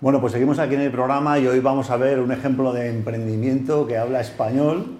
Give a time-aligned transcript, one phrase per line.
[0.00, 2.88] Bueno, pues seguimos aquí en el programa y hoy vamos a ver un ejemplo de
[2.88, 4.96] emprendimiento que habla español.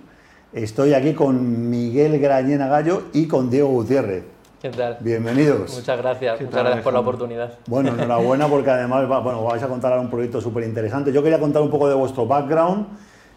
[0.52, 4.24] Estoy aquí con Miguel Grañena Gallo y con Diego Gutiérrez.
[4.60, 4.98] ¿Qué tal?
[5.00, 5.74] Bienvenidos.
[5.74, 7.54] Muchas gracias, muchas gracias por la oportunidad.
[7.66, 11.10] Bueno, enhorabuena porque además bueno, vais a contar un proyecto súper interesante.
[11.14, 12.88] Yo quería contar un poco de vuestro background.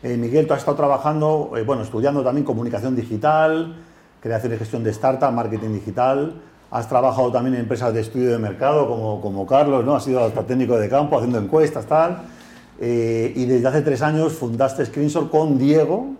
[0.03, 3.73] Eh, Miguel, tú has estado trabajando, eh, bueno, estudiando también comunicación digital,
[4.19, 6.33] creación y gestión de startup, marketing digital.
[6.73, 9.95] Has trabajado también en empresas de estudio de mercado como, como Carlos, ¿no?
[9.95, 12.23] Has sido hasta técnico de campo, haciendo encuestas, tal.
[12.79, 16.15] Eh, y desde hace tres años fundaste Screenshot con Diego.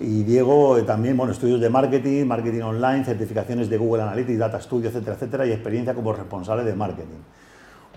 [0.00, 4.60] Y Diego eh, también, bueno, estudios de marketing, marketing online, certificaciones de Google Analytics, Data
[4.60, 7.18] Studio, etcétera, etcétera, y experiencia como responsable de marketing.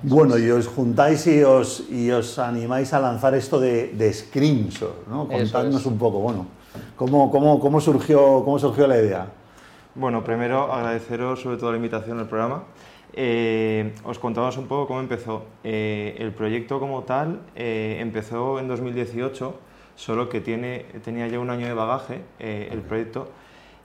[0.02, 5.08] bueno, y os juntáis y os, y os animáis a lanzar esto de, de Screenshot,
[5.08, 5.28] ¿no?
[5.28, 6.48] Contadnos un poco, bueno,
[6.96, 9.28] ¿cómo, cómo, cómo, surgió, ¿cómo surgió la idea?
[9.98, 12.66] Bueno, primero agradeceros sobre todo la invitación al programa.
[13.14, 15.46] Eh, os contamos un poco cómo empezó.
[15.64, 19.58] Eh, el proyecto como tal eh, empezó en 2018,
[19.96, 23.30] solo que tiene, tenía ya un año de bagaje el proyecto.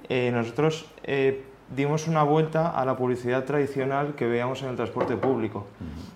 [0.09, 0.91] nosotros
[1.69, 5.69] dimos una vuelta a la publicidad tradicional que veíamos en el transporte público.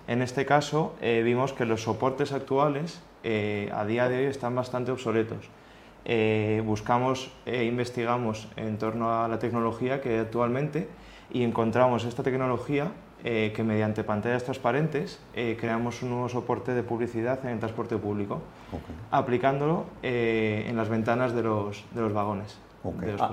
[0.09, 5.49] En este caso vimos que los soportes actuales a día de hoy están bastante obsoletos.
[6.05, 10.87] Eh, buscamos e investigamos en torno a la tecnología que hay actualmente
[11.31, 12.91] y encontramos esta tecnología
[13.23, 18.41] eh, que mediante pantallas transparentes creamos un nuevo soporte de publicidad en el transporte público,
[19.09, 22.59] aplicándolo en las ventanas de los, de los vagones.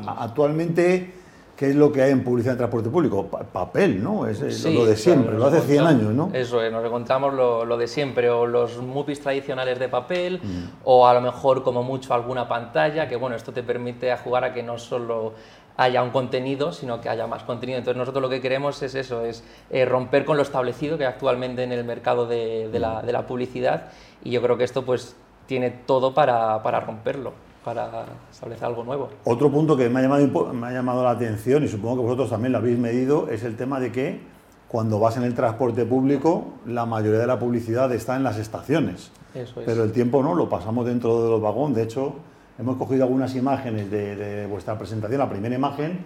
[0.07, 1.13] actualmente
[1.57, 3.27] ¿Qué es lo que hay en publicidad de transporte público?
[3.27, 4.27] papel, ¿no?
[4.27, 6.31] Es lo de siempre, lo hace 100 años, ¿no?
[6.33, 10.65] Eso es, nos encontramos lo, de siempre, o los movies tradicionales de papel, mm.
[10.85, 14.55] o a lo mejor como mucho alguna pantalla, que bueno, esto te permite jugar a
[14.55, 15.35] que no solo
[15.77, 17.79] haya un contenido, sino que haya más contenido.
[17.79, 21.13] Entonces nosotros lo que queremos es eso, es eh, romper con lo establecido que hay
[21.13, 23.91] actualmente en el mercado de, la, de, la, publicidad,
[24.25, 29.11] y yo creo que esto pues tiene todo para, para romperlo para establecer algo nuevo.
[29.25, 32.31] Otro punto que me ha, llamado, me ha llamado la atención, y supongo que vosotros
[32.31, 34.21] también lo habéis medido, es el tema de que
[34.69, 39.11] cuando vas en el transporte público, la mayoría de la publicidad está en las estaciones.
[39.35, 39.67] Eso es.
[39.67, 41.77] Pero el tiempo no, lo pasamos dentro de los vagones.
[41.77, 42.15] De hecho,
[42.59, 45.19] hemos cogido algunas imágenes de, vuestra presentación.
[45.19, 46.01] La primera imagen,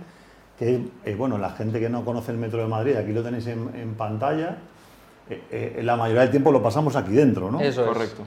[0.58, 3.46] que eh, bueno, la gente que no conoce el Metro de Madrid, aquí lo tenéis
[3.46, 4.58] en, en pantalla,
[5.28, 7.60] eh, eh, la mayoría del tiempo lo pasamos aquí dentro, ¿no?
[7.60, 7.88] Eso es.
[7.88, 8.22] Correcto.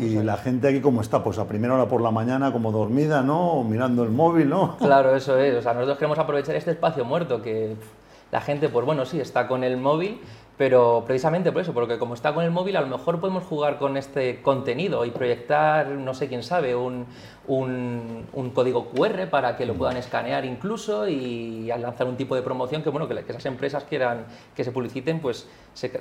[0.00, 1.22] y, la gente aquí, ¿cómo está?
[1.22, 3.62] Pues a primera hora por la mañana, como dormida, ¿no?
[3.62, 4.76] mirando el móvil, ¿no?
[4.86, 5.54] Claro, eso es.
[5.54, 7.76] O sea, nosotros queremos aprovechar este espacio muerto que
[8.32, 10.20] la gente, pues bueno, sí, está con el móvil,
[10.56, 13.78] pero precisamente por eso, porque como está con el móvil, a lo mejor podemos jugar
[13.78, 17.06] con este contenido y proyectar, no sé quién sabe, un,
[17.46, 19.78] un, código QR para que lo mm.
[19.78, 23.84] puedan escanear incluso y al lanzar un tipo de promoción que, bueno, que, esas empresas
[23.84, 24.24] quieran
[24.54, 25.92] que se publiciten, pues se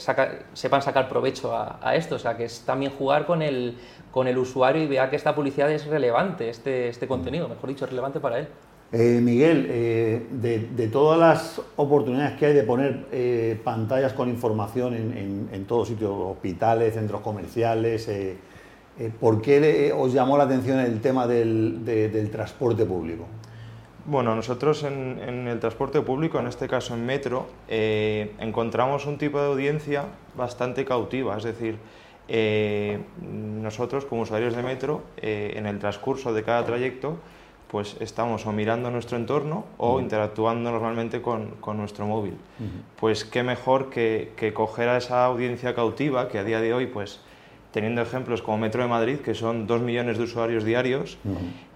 [0.53, 2.15] sepan sacar provecho a, esto.
[2.15, 3.77] O sea, que es también jugar con el,
[4.11, 7.83] con el usuario y vea que esta publicidad es relevante, este, este contenido, mejor dicho,
[7.83, 8.47] es relevante para él.
[8.97, 14.93] Eh, Miguel, eh, de, todas las oportunidades que hay de poner eh, pantallas con información
[14.93, 18.09] en, en, todos sitios, hospitales, centros comerciales,
[19.19, 23.25] ¿por qué os llamó la atención el tema del, transporte público?
[24.05, 29.41] Bueno, nosotros en, en, el transporte público, en este caso en metro, encontramos un tipo
[29.41, 30.05] de audiencia
[30.37, 31.75] bastante cautiva, es decir,
[33.61, 37.17] nosotros como usuarios de metro, en el transcurso de cada trayecto,
[37.75, 42.35] pues estamos o mirando nuestro entorno o interactuando normalmente con, con nuestro móvil.
[42.97, 46.85] Pues qué mejor que, que, coger a esa audiencia cautiva que a día de hoy,
[46.85, 47.19] pues
[47.73, 51.17] teniendo ejemplos como Metro de Madrid, que son dos millones de usuarios diarios,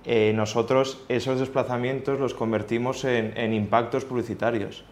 [0.06, 4.86] eh, nosotros esos desplazamientos los convertimos en, en impactos publicitarios,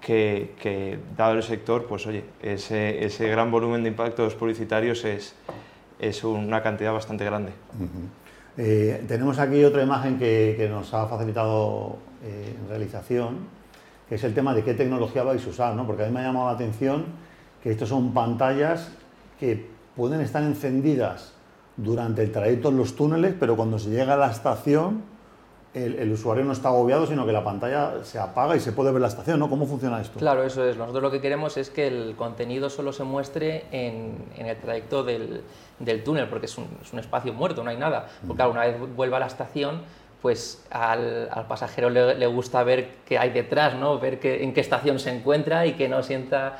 [0.00, 5.36] que, que, dado el sector, pues oye, ese, ese gran volumen de impactos publicitarios es,
[6.00, 7.52] es una cantidad bastante grande.
[8.60, 13.36] Eh, tenemos aquí otra imagen que, nos ha facilitado eh, en realización,
[14.08, 15.86] que es el tema de qué tecnología vais a usar, ¿no?
[15.86, 17.04] porque a mí me ha llamado la atención
[17.62, 18.90] que estos son pantallas
[19.38, 19.64] que
[19.94, 21.34] pueden estar encendidas
[21.76, 25.02] durante el trayecto en los túneles, pero cuando se llega a la estación
[25.74, 29.02] el, usuario no está agobiado, sino que la pantalla se apaga y se puede ver
[29.02, 29.48] la estación, ¿no?
[29.50, 30.18] ¿Cómo funciona esto?
[30.18, 30.76] Claro, eso es.
[30.76, 35.42] Nosotros lo que queremos es que el contenido solo se muestre en, el trayecto del,
[36.04, 38.08] túnel, porque es un, espacio muerto, no hay nada.
[38.26, 39.82] Porque claro, una vez vuelva a la estación,
[40.22, 43.98] pues al, pasajero le, gusta ver qué hay detrás, ¿no?
[43.98, 46.58] ver en qué estación se encuentra y que no sienta,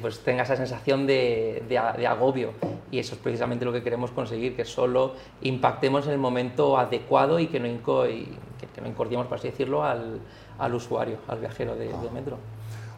[0.00, 2.52] pues tenga esa sensación de, agobio.
[2.90, 7.38] Y eso es precisamente lo que queremos conseguir, que solo impactemos en el momento adecuado
[7.38, 8.28] y que no, inco, y
[8.74, 10.20] que, no incordiemos, por así decirlo, al,
[10.58, 12.38] al usuario, al viajero de, metro.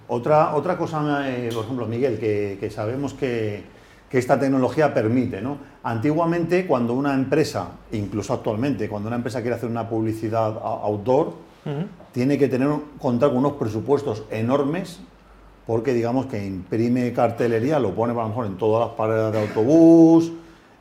[0.06, 3.77] Otra, otra cosa, eh, por ejemplo, Miguel, que, que sabemos que
[4.08, 5.40] que esta tecnología permite.
[5.40, 5.58] ¿no?
[5.82, 11.48] Antiguamente, cuando una empresa, incluso actualmente, cuando una empresa quiere hacer una publicidad outdoor,
[12.12, 15.00] tiene que tener, contar con unos presupuestos enormes
[15.68, 19.40] porque digamos que imprime cartelería, lo pone a lo mejor en todas las paradas de
[19.42, 20.32] autobús,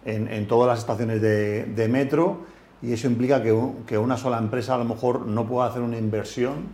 [0.05, 2.45] en, todas las estaciones de, metro,
[2.81, 3.53] y eso implica que,
[3.85, 6.69] que, una sola empresa a lo mejor no pueda hacer una inversión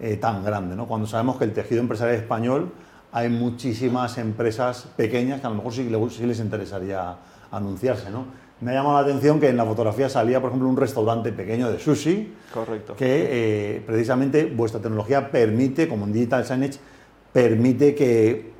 [0.00, 0.86] eh, tan grande, ¿no?
[0.86, 2.72] cuando sabemos que el tejido empresarial español
[3.12, 7.16] hay muchísimas empresas pequeñas que a lo mejor sí, sí les interesaría
[7.50, 8.10] anunciarse.
[8.10, 8.26] ¿no?
[8.60, 11.70] Me ha llamado la atención que en la fotografía salía, por ejemplo, un restaurante pequeño
[11.70, 12.34] de sushi.
[12.52, 12.94] Correcto.
[12.94, 16.78] Que eh, precisamente vuestra tecnología permite, como en Digital Signage,
[17.32, 18.52] permite que,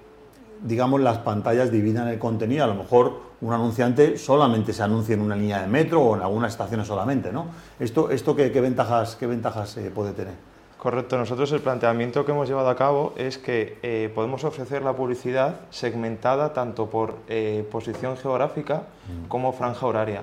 [0.62, 2.64] digamos, las pantallas dividan el contenido.
[2.64, 6.22] A lo mejor un anunciante solamente se anuncie en una línea de metro o en
[6.22, 7.46] algunas estaciones solamente, ¿no?
[7.78, 10.34] ¿Esto, esto qué, ventajas, qué ventajas eh, puede tener?
[10.80, 14.94] Correcto, nosotros el planteamiento que hemos llevado a cabo es que eh, podemos ofrecer la
[14.94, 19.28] publicidad segmentada tanto por eh, posición geográfica mm.
[19.28, 20.22] como franja horaria.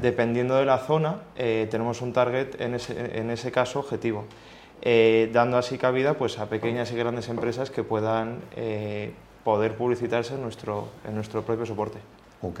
[0.00, 4.24] Dependiendo de la zona, eh, tenemos un target en ese, en ese caso objetivo,
[5.34, 8.38] dando así cabida pues, a pequeñas y grandes empresas que puedan
[9.42, 11.98] poder publicitarse en nuestro, en nuestro propio soporte.
[12.40, 12.60] Ok.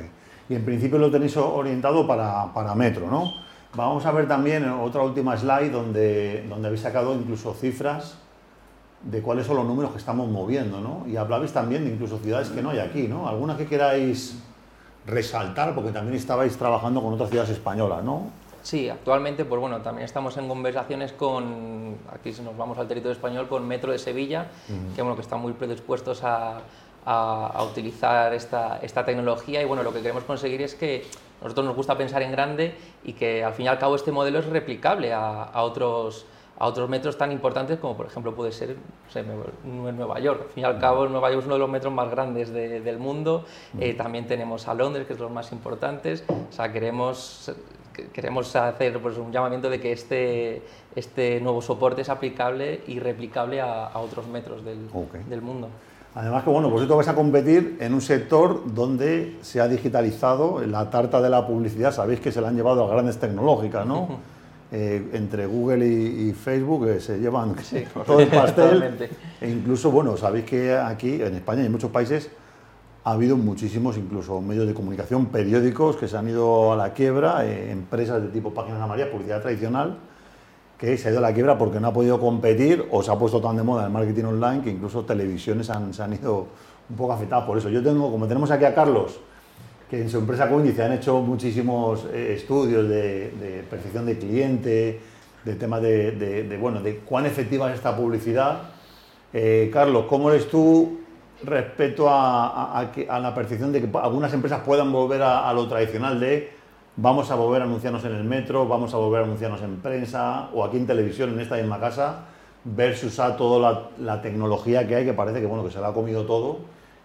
[0.50, 3.43] Y en principio lo tenéis orientado para, para metro, ¿no?
[3.74, 8.16] Vamos a ver también otra última slide donde, donde habéis sacado incluso cifras
[9.02, 11.04] de cuáles son los números que estamos moviendo, ¿no?
[11.08, 13.28] Y hablabais también de incluso ciudades que no hay aquí, ¿no?
[13.28, 14.38] ¿Alguna que queráis
[15.06, 15.74] resaltar?
[15.74, 18.30] Porque también estabais trabajando con otras ciudades españolas, ¿no?
[18.62, 23.12] Sí, actualmente, pues bueno, también estamos en conversaciones con, aquí si nos vamos al territorio
[23.12, 24.46] español, con Metro de Sevilla,
[24.94, 26.60] que bueno, que están muy predispuestos a,
[27.06, 31.04] a, utilizar esta, esta tecnología y bueno, lo que queremos conseguir es que
[31.42, 32.74] nosotros nos gusta pensar en grande
[33.04, 36.88] y que al fin y al cabo este modelo es replicable a, otros a otros
[36.88, 38.76] metros tan importantes como por ejemplo puede ser
[39.64, 40.42] Nueva York.
[40.42, 42.98] Al fin y al cabo Nueva York es uno de los metros más grandes del
[42.98, 43.44] mundo.
[43.78, 46.24] Eh, también tenemos a Londres, que es los más importantes.
[46.28, 47.52] O sea, queremos,
[48.12, 50.62] queremos hacer pues, un llamamiento de que este,
[50.94, 54.88] este nuevo soporte es aplicable y replicable a, otros metros del,
[55.28, 55.70] del mundo.
[56.14, 60.88] Además que, bueno, vosotros vais a competir en un sector donde se ha digitalizado la
[60.88, 64.08] tarta de la publicidad, sabéis que se la han llevado a grandes tecnológicas, ¿no?
[64.70, 67.54] Eh, entre Google y, Facebook eh, se llevan
[68.06, 69.10] todo el pastel.
[69.40, 72.30] e incluso, bueno, sabéis que aquí en España y en muchos países
[73.04, 77.44] ha habido muchísimos, incluso medios de comunicación, periódicos que se han ido a la quiebra,
[77.44, 79.98] eh, empresas de tipo páginas amarillas, publicidad tradicional,
[80.78, 83.18] que se ha ido a la quiebra porque no ha podido competir o se ha
[83.18, 86.46] puesto tan de moda el marketing online que incluso televisiones han, se han ido
[86.88, 87.68] un poco afectadas por eso.
[87.68, 89.20] Yo tengo, como tenemos aquí a Carlos,
[89.88, 95.00] que en su empresa Coindice han hecho muchísimos eh, estudios de, percepción de cliente,
[95.44, 98.62] de temas de, bueno, de cuán efectiva es esta publicidad.
[99.32, 101.00] Eh, Carlos, ¿cómo eres tú
[101.42, 106.63] respecto a, a, la percepción de que algunas empresas puedan volver a lo tradicional de
[106.96, 110.48] vamos a volver a anunciarnos en el metro, vamos a volver a anunciarnos en prensa
[110.52, 112.20] o aquí en televisión, en esta misma casa,
[112.64, 115.92] versus a toda la, tecnología que hay, que parece que, bueno, que se la ha
[115.92, 116.58] comido todo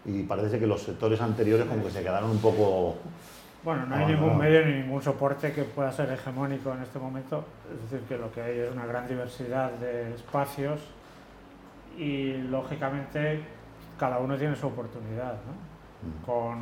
[0.06, 2.96] y parece que los sectores anteriores como que se quedaron un poco...
[3.62, 7.44] Bueno, no hay ningún medio ni ningún soporte que pueda ser hegemónico en este momento,
[7.74, 10.80] es decir, que lo que hay es una gran diversidad de espacios
[11.98, 13.42] y lógicamente
[13.98, 15.34] cada uno tiene su oportunidad.
[15.34, 15.69] ¿no?
[16.26, 16.60] Con,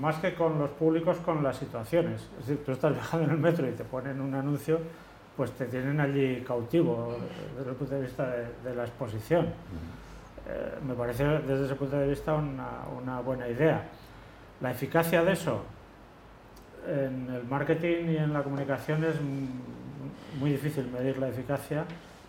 [0.00, 2.22] más que con los públicos, con las situaciones.
[2.40, 4.78] Es decir, tú estás viajando en el metro y te ponen un anuncio,
[5.36, 7.16] pues te tienen allí cautivo
[7.56, 8.26] desde el punto de vista
[8.64, 9.46] de, la exposición.
[10.48, 13.88] Eh, me parece desde ese punto de vista una, una, buena idea.
[14.60, 15.62] La eficacia de eso
[16.86, 19.16] en el marketing y en la comunicación es
[20.38, 21.84] muy difícil medir la eficacia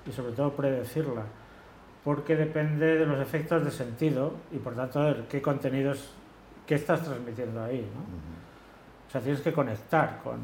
[0.06, 1.24] y sobre todo predecirla
[2.04, 6.12] porque depende de los efectos de sentido y por tanto de qué contenidos
[6.72, 8.00] qué estás transmitiendo ahí, ¿no?
[8.00, 10.40] O sea, tienes que conectar con...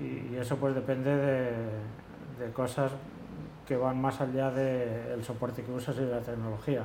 [0.00, 2.92] Y, eso pues depende de, cosas
[3.66, 6.84] que van más allá del soporte que usas y de la tecnología.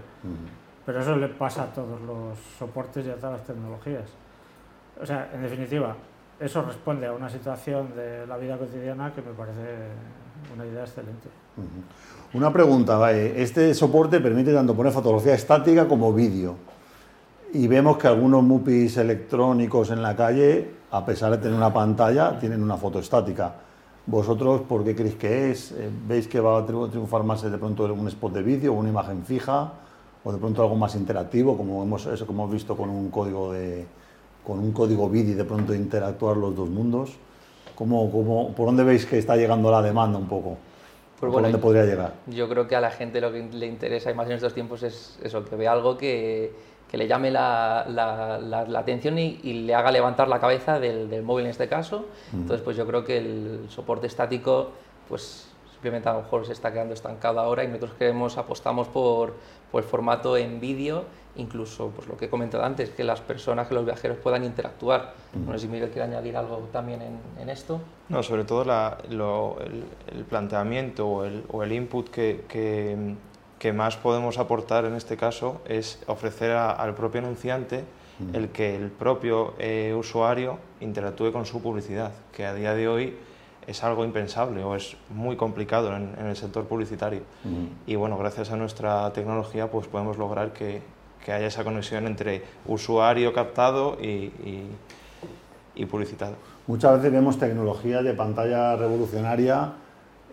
[0.84, 4.10] Pero eso le pasa a todos los soportes y a todas las tecnologías.
[5.00, 5.96] O sea, en definitiva,
[6.40, 9.90] eso responde a una situación de la vida cotidiana que me parece
[10.56, 11.30] una idea excelente.
[12.34, 16.56] Una pregunta, este soporte permite tanto poner fotografía estática como vídeo
[17.54, 22.38] y vemos que algunos MUPIs electrónicos en la calle, a pesar de tener una pantalla,
[22.40, 23.54] tienen una foto estática.
[24.06, 25.72] ¿Vosotros por qué creéis que es?
[25.72, 29.24] Eh, ¿Veis que va a triunfar más de pronto un spot de vídeo, una imagen
[29.24, 29.72] fija,
[30.24, 33.54] o de pronto algo más interactivo, como hemos, eso que hemos visto con un código
[33.54, 33.86] de
[34.46, 37.18] con un código BIDI de pronto interactuar los dos mundos?
[37.76, 40.58] ¿Cómo, cómo, ¿Por dónde veis que está llegando la demanda un poco?
[41.20, 42.14] Pues ¿Por dónde podría llegar?
[42.28, 44.84] Yo creo que a la gente lo que le interesa, y más en estos tiempos,
[44.84, 46.52] es eso, que vea algo que,
[46.90, 51.46] que le llame la, la, atención y, le haga levantar la cabeza del, del móvil
[51.46, 52.06] en este caso.
[52.34, 54.72] Entonces, pues yo creo que el soporte estático,
[55.08, 59.36] pues simplemente a lo mejor se está quedando estancado ahora y nosotros queremos, apostamos por,
[59.72, 61.06] por el formato en vídeo,
[61.36, 65.14] incluso pues lo que he comentado antes, que las personas, que los viajeros puedan interactuar.
[65.34, 67.80] No sé si Miguel quiere añadir algo también en, en esto.
[68.10, 73.16] No, sobre todo la, lo, el, el, planteamiento o el, o el input que, que
[73.60, 77.84] que más podemos aportar en este caso es ofrecer al propio anunciante
[78.34, 83.16] el que el propio eh, usuario interactúe con su publicidad, que a día de hoy
[83.66, 87.22] es algo impensable o es muy complicado en, el sector publicitario.
[87.86, 90.82] Y bueno, gracias a nuestra tecnología pues podemos lograr que,
[91.24, 94.32] que haya esa conexión entre usuario captado y,
[95.76, 96.36] y publicitado.
[96.68, 99.74] Muchas veces vemos tecnología de pantalla revolucionaria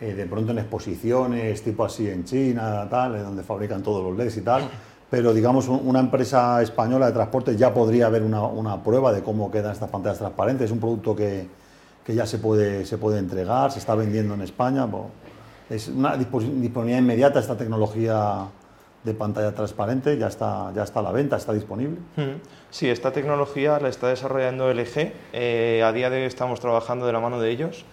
[0.01, 4.37] eh, de pronto en exposiciones, tipo así en China, tal, donde fabrican todos los LEDs
[4.37, 4.69] y tal,
[5.11, 9.51] pero digamos una empresa española de transporte ya podría haber una, una prueba de cómo
[9.51, 11.49] quedan estas pantallas transparentes, es un producto que,
[12.05, 14.87] que, ya se puede, se puede entregar, se está vendiendo en España,
[15.71, 18.47] es una disponibilidad inmediata esta tecnología
[19.07, 21.97] de pantalla transparente, ya está, ya está a la venta, está disponible.
[22.71, 25.13] Sí, esta tecnología la está desarrollando LG.
[25.33, 27.85] Eh, a día de hoy estamos trabajando de la mano de ellos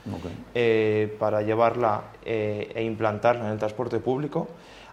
[0.56, 4.48] eh, para llevarla eh, e implantarla en el transporte público.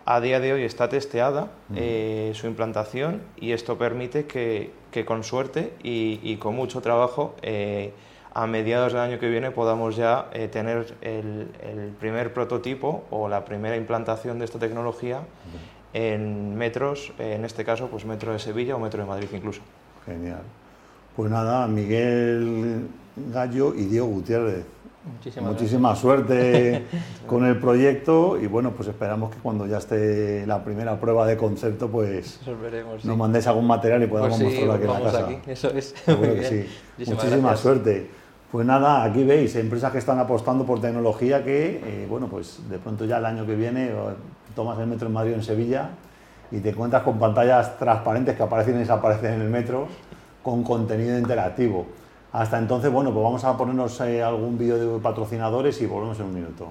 [0.04, 5.72] A día de hoy está testeada su implantación y esto permite que, que con suerte
[5.82, 7.34] y, y, con mucho trabajo
[8.32, 13.44] a mediados del año que viene podamos ya tener el, el, primer prototipo o la
[13.44, 15.20] primera implantación de esta tecnología
[15.92, 19.60] en metros, en este caso, pues metro de Sevilla o metro de Madrid incluso.
[20.06, 20.42] Genial.
[21.16, 22.86] Pues nada, Miguel
[23.32, 24.64] Gallo y Diego Gutiérrez.
[25.40, 26.84] Muchísima suerte
[27.26, 31.38] con el proyecto y bueno, pues esperamos que cuando ya esté la primera prueba de
[31.38, 32.38] concepto, pues
[33.04, 35.28] nos mandéis algún material y podamos pues mostrarlo aquí en la casa.
[35.46, 35.94] Eso es.
[37.06, 38.19] Muchísima suerte.
[38.50, 42.78] Pues nada, aquí veis empresas que están apostando por tecnología que, eh, bueno, pues de
[42.78, 43.92] pronto ya el año que viene
[44.56, 45.90] tomas el metro en Madrid o en Sevilla
[46.50, 49.86] y te encuentras con pantallas transparentes que aparecen y desaparecen en el metro
[50.42, 51.86] con contenido interactivo.
[52.32, 56.26] Hasta entonces, bueno, pues vamos a ponernos eh, algún vídeo de patrocinadores y volvemos en
[56.26, 56.66] un minuto.